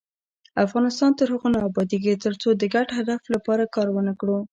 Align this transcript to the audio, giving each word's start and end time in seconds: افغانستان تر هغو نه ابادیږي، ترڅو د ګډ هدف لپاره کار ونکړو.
افغانستان 0.65 1.11
تر 1.19 1.27
هغو 1.33 1.47
نه 1.55 1.59
ابادیږي، 1.69 2.13
ترڅو 2.25 2.49
د 2.55 2.63
ګډ 2.73 2.87
هدف 2.97 3.21
لپاره 3.33 3.71
کار 3.75 3.87
ونکړو. 3.93 4.37